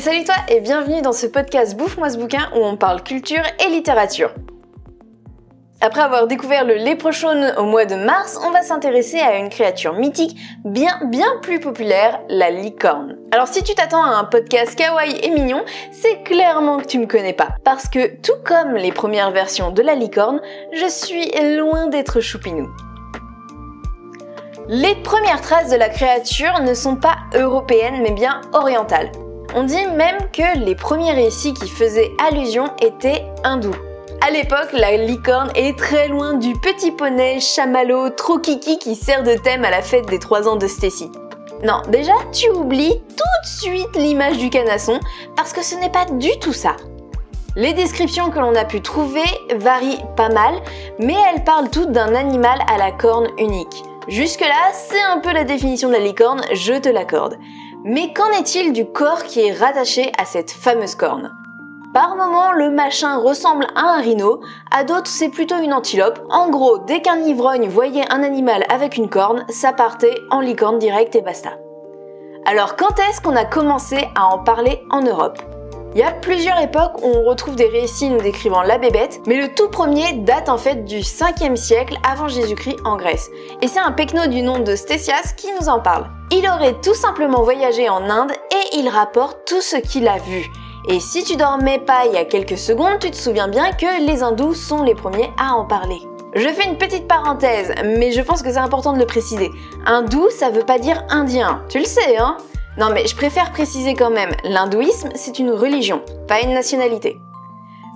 [0.00, 3.70] Salut toi et bienvenue dans ce podcast Bouffe-moi ce bouquin où on parle culture et
[3.70, 4.30] littérature.
[5.80, 9.94] Après avoir découvert le léprechaune au mois de mars, on va s'intéresser à une créature
[9.94, 13.16] mythique bien bien plus populaire, la licorne.
[13.32, 17.06] Alors si tu t'attends à un podcast kawaii et mignon, c'est clairement que tu me
[17.06, 17.56] connais pas.
[17.64, 20.42] Parce que tout comme les premières versions de la licorne,
[20.72, 22.68] je suis loin d'être choupinou.
[24.68, 29.10] Les premières traces de la créature ne sont pas européennes mais bien orientales.
[29.54, 33.74] On dit même que les premiers récits qui faisaient allusion étaient hindous.
[34.26, 39.22] À l'époque, la licorne est très loin du petit poney chamallow trop kiki qui sert
[39.22, 41.10] de thème à la fête des 3 ans de Stacy.
[41.62, 45.00] Non, déjà, tu oublies tout de suite l'image du canasson
[45.36, 46.76] parce que ce n'est pas du tout ça.
[47.54, 50.54] Les descriptions que l'on a pu trouver varient pas mal,
[50.98, 53.82] mais elles parlent toutes d'un animal à la corne unique.
[54.08, 57.38] Jusque-là, c'est un peu la définition de la licorne, je te l'accorde.
[57.88, 61.32] Mais qu'en est-il du corps qui est rattaché à cette fameuse corne?
[61.94, 64.40] Par moments, le machin ressemble à un rhino,
[64.72, 66.18] à d'autres, c'est plutôt une antilope.
[66.28, 70.80] En gros, dès qu'un ivrogne voyait un animal avec une corne, ça partait en licorne
[70.80, 71.50] direct et basta.
[72.44, 75.38] Alors, quand est-ce qu'on a commencé à en parler en Europe?
[75.94, 79.36] Il y a plusieurs époques où on retrouve des récits nous décrivant la bébête, mais
[79.36, 83.30] le tout premier date en fait du 5e siècle avant Jésus-Christ en Grèce.
[83.62, 86.10] Et c'est un pecno du nom de Stésias qui nous en parle.
[86.30, 90.46] Il aurait tout simplement voyagé en Inde et il rapporte tout ce qu'il a vu.
[90.88, 94.06] Et si tu dormais pas il y a quelques secondes, tu te souviens bien que
[94.06, 96.00] les hindous sont les premiers à en parler.
[96.34, 99.50] Je fais une petite parenthèse, mais je pense que c'est important de le préciser.
[99.86, 101.62] Hindou, ça veut pas dire indien.
[101.70, 102.36] Tu le sais, hein?
[102.78, 107.18] Non mais je préfère préciser quand même, l'hindouisme c'est une religion, pas une nationalité.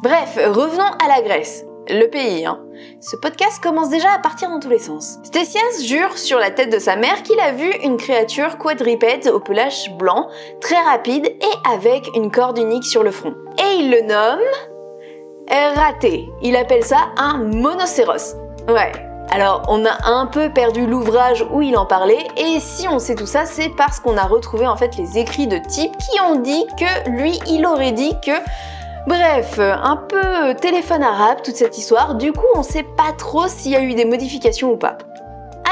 [0.03, 1.65] Bref, revenons à la Grèce.
[1.89, 2.61] Le pays, hein.
[3.01, 5.19] Ce podcast commence déjà à partir dans tous les sens.
[5.25, 9.41] Stésias jure sur la tête de sa mère qu'il a vu une créature quadripède au
[9.41, 10.29] pelage blanc,
[10.61, 13.35] très rapide et avec une corde unique sur le front.
[13.59, 14.41] Et il le nomme...
[15.75, 16.29] raté.
[16.43, 18.37] Il appelle ça un monocéros.
[18.69, 18.93] Ouais,
[19.31, 23.15] alors on a un peu perdu l'ouvrage où il en parlait et si on sait
[23.15, 26.37] tout ça c'est parce qu'on a retrouvé en fait les écrits de type qui ont
[26.37, 28.33] dit que lui il aurait dit que
[29.07, 33.73] Bref, un peu téléphone arabe toute cette histoire, du coup on sait pas trop s'il
[33.73, 34.99] y a eu des modifications ou pas.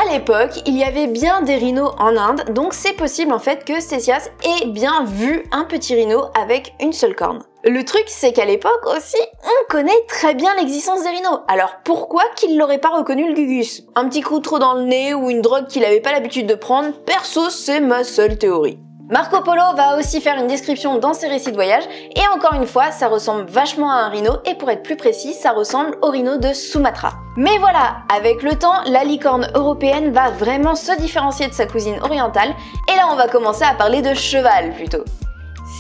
[0.01, 3.65] À l'époque, il y avait bien des rhinos en Inde, donc c'est possible en fait
[3.65, 7.43] que Stésias ait bien vu un petit rhino avec une seule corne.
[7.65, 11.41] Le truc, c'est qu'à l'époque aussi, on connaît très bien l'existence des rhinos.
[11.49, 13.83] Alors pourquoi qu'il l'aurait pas reconnu le Gugus?
[13.97, 16.55] Un petit coup trop dans le nez ou une drogue qu'il avait pas l'habitude de
[16.55, 18.79] prendre Perso, c'est ma seule théorie.
[19.11, 21.83] Marco Polo va aussi faire une description dans ses récits de voyage
[22.15, 25.33] et encore une fois ça ressemble vachement à un rhino et pour être plus précis
[25.33, 27.15] ça ressemble au rhino de Sumatra.
[27.37, 31.99] Mais voilà, avec le temps la licorne européenne va vraiment se différencier de sa cousine
[32.03, 32.55] orientale
[32.93, 35.05] et là on va commencer à parler de cheval plutôt.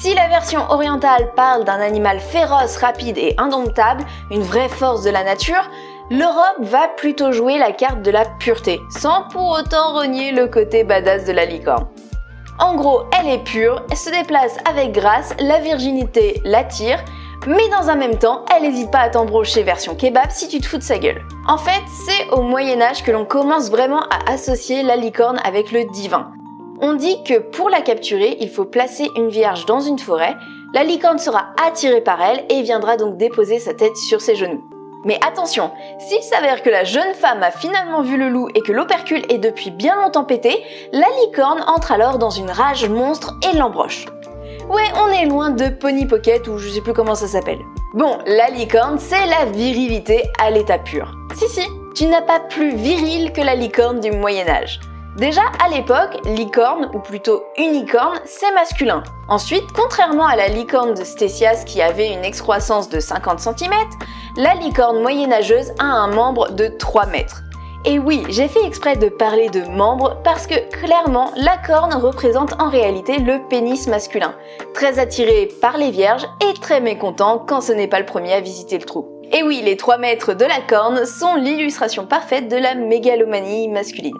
[0.00, 5.10] Si la version orientale parle d'un animal féroce, rapide et indomptable, une vraie force de
[5.10, 5.68] la nature,
[6.08, 10.84] l'Europe va plutôt jouer la carte de la pureté, sans pour autant renier le côté
[10.84, 11.88] badass de la licorne.
[12.60, 17.04] En gros, elle est pure, elle se déplace avec grâce, la virginité l'attire,
[17.48, 20.66] mais dans un même temps, elle n'hésite pas à t'embrocher version kebab si tu te
[20.66, 21.24] fous de sa gueule.
[21.48, 25.72] En fait, c'est au Moyen Âge que l'on commence vraiment à associer la licorne avec
[25.72, 26.30] le divin.
[26.80, 30.36] On dit que pour la capturer, il faut placer une vierge dans une forêt,
[30.74, 34.62] la licorne sera attirée par elle et viendra donc déposer sa tête sur ses genoux.
[35.04, 38.72] Mais attention, s'il s'avère que la jeune femme a finalement vu le loup et que
[38.72, 40.62] l'opercule est depuis bien longtemps pété,
[40.92, 44.06] la licorne entre alors dans une rage monstre et l'embroche.
[44.68, 47.60] Ouais, on est loin de Pony Pocket ou je sais plus comment ça s'appelle.
[47.94, 51.10] Bon, la licorne, c'est la virilité à l'état pur.
[51.34, 54.78] Si si, tu n'as pas plus viril que la licorne du Moyen Âge.
[55.18, 59.02] Déjà, à l'époque, licorne, ou plutôt unicorne, c'est masculin.
[59.28, 63.72] Ensuite, contrairement à la licorne de Stésias qui avait une excroissance de 50 cm,
[64.36, 67.42] la licorne moyenâgeuse a un membre de 3 mètres.
[67.84, 72.54] Et oui, j'ai fait exprès de parler de membre parce que clairement, la corne représente
[72.60, 74.36] en réalité le pénis masculin,
[74.72, 78.40] très attiré par les vierges et très mécontent quand ce n'est pas le premier à
[78.40, 79.08] visiter le trou.
[79.32, 84.16] Et oui, les 3 mètres de la corne sont l'illustration parfaite de la mégalomanie masculine.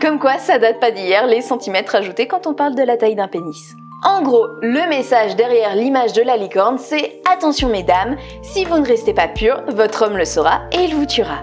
[0.00, 3.16] Comme quoi, ça date pas d'hier les centimètres ajoutés quand on parle de la taille
[3.16, 3.74] d'un pénis.
[4.04, 8.86] En gros, le message derrière l'image de la licorne, c'est attention mesdames, si vous ne
[8.86, 11.40] restez pas pur, votre homme le saura et il vous tuera.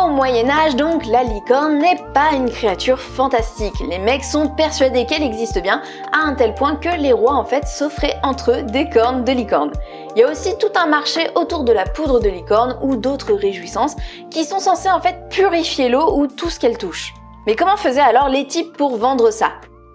[0.00, 3.80] Au Moyen Âge donc, la licorne n'est pas une créature fantastique.
[3.90, 5.82] Les mecs sont persuadés qu'elle existe bien,
[6.12, 9.32] à un tel point que les rois en fait s'offraient entre eux des cornes de
[9.32, 9.72] licorne.
[10.14, 13.32] Il y a aussi tout un marché autour de la poudre de licorne ou d'autres
[13.32, 13.96] réjouissances
[14.30, 17.12] qui sont censées en fait purifier l'eau ou tout ce qu'elle touche.
[17.46, 19.52] Mais comment faisaient alors les types pour vendre ça?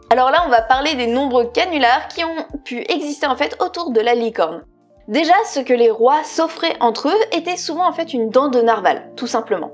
[0.09, 3.92] Alors là, on va parler des nombreux canulars qui ont pu exister en fait autour
[3.92, 4.63] de la licorne.
[5.07, 8.62] Déjà, ce que les rois s'offraient entre eux était souvent en fait une dent de
[8.62, 9.71] narval, tout simplement.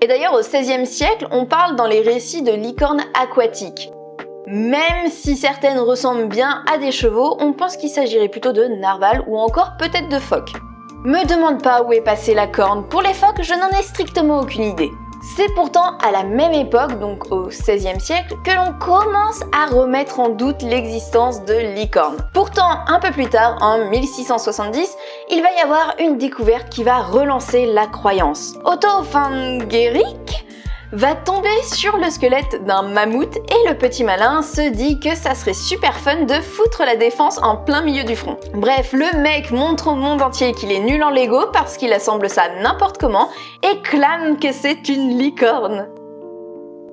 [0.00, 3.90] Et d'ailleurs, au XVIe siècle, on parle dans les récits de licornes aquatiques.
[4.46, 9.24] Même si certaines ressemblent bien à des chevaux, on pense qu'il s'agirait plutôt de narval
[9.26, 10.52] ou encore peut-être de phoques.
[11.04, 14.40] Me demande pas où est passée la corne, pour les phoques je n'en ai strictement
[14.40, 14.90] aucune idée.
[15.36, 20.20] C'est pourtant à la même époque, donc au XVIe siècle, que l'on commence à remettre
[20.20, 22.16] en doute l'existence de licornes.
[22.32, 24.96] Pourtant, un peu plus tard, en 1670,
[25.30, 28.54] il va y avoir une découverte qui va relancer la croyance.
[28.64, 30.47] Otto van Guericke
[30.92, 35.34] va tomber sur le squelette d'un mammouth et le petit malin se dit que ça
[35.34, 38.38] serait super fun de foutre la défense en plein milieu du front.
[38.54, 42.30] Bref, le mec montre au monde entier qu'il est nul en Lego parce qu'il assemble
[42.30, 43.28] ça n'importe comment
[43.62, 45.88] et clame que c'est une licorne.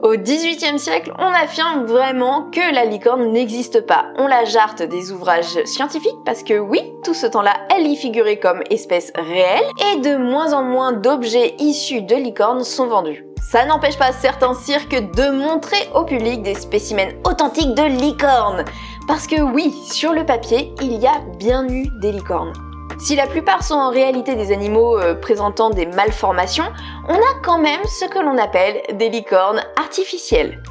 [0.04, 4.08] Au XVIIIe siècle, on affirme vraiment que la licorne n'existe pas.
[4.18, 8.38] On la jarte des ouvrages scientifiques parce que oui, tout ce temps-là, elle y figurait
[8.38, 9.64] comme espèce réelle
[9.94, 13.26] et de moins en moins d'objets issus de licornes sont vendus.
[13.48, 18.66] Ça n'empêche pas certains cirques de montrer au public des spécimens authentiques de licornes.
[19.08, 22.54] Parce que oui, sur le papier, il y a bien eu des licornes.
[22.98, 26.66] Si la plupart sont en réalité des animaux euh, présentant des malformations,
[27.08, 30.64] on a quand même ce que l'on appelle des licornes artificielles.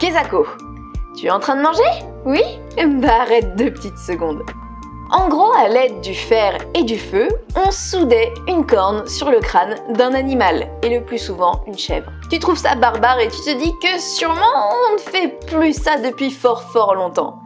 [0.00, 0.46] Kezako,
[1.14, 1.82] tu es en train de manger?
[2.24, 2.42] Oui?
[2.76, 4.42] Bah arrête deux petites secondes.
[5.12, 9.40] En gros, à l'aide du fer et du feu, on soudait une corne sur le
[9.40, 12.10] crâne d'un animal, et le plus souvent une chèvre.
[12.30, 15.98] Tu trouves ça barbare et tu te dis que sûrement on ne fait plus ça
[15.98, 17.40] depuis fort fort longtemps.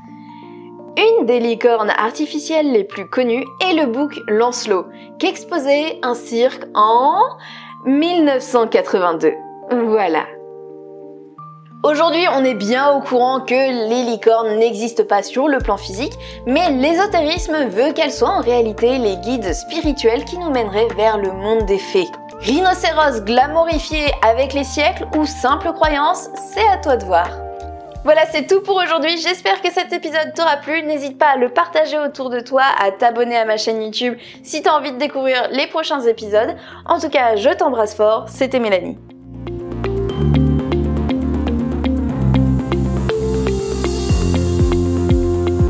[0.96, 4.86] Une des licornes artificielles les plus connues est le bouc Lancelot,
[5.18, 7.18] qu'exposait un cirque en
[7.84, 9.32] 1982.
[9.88, 10.24] Voilà.
[11.82, 13.54] Aujourd'hui, on est bien au courant que
[13.88, 16.14] les licornes n'existent pas sur le plan physique,
[16.46, 21.30] mais l'ésotérisme veut qu'elles soient en réalité les guides spirituels qui nous mèneraient vers le
[21.32, 22.08] monde des fées.
[22.40, 27.28] Rhinocéros glamourifié avec les siècles ou simple croyance, c'est à toi de voir.
[28.04, 29.18] Voilà, c'est tout pour aujourd'hui.
[29.18, 30.82] J'espère que cet épisode t'aura plu.
[30.82, 34.62] N'hésite pas à le partager autour de toi, à t'abonner à ma chaîne YouTube si
[34.62, 36.54] t'as envie de découvrir les prochains épisodes.
[36.86, 38.26] En tout cas, je t'embrasse fort.
[38.28, 38.96] C'était Mélanie.